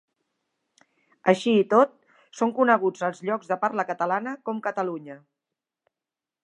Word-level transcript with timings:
Així 1.33 1.53
i 1.63 1.67
tot 1.73 1.93
són 2.39 2.55
coneguts 2.61 3.05
als 3.09 3.23
llocs 3.29 3.53
de 3.53 3.59
parla 3.67 3.87
catalana 3.93 4.35
com 4.49 4.65
Catalunya. 4.69 5.21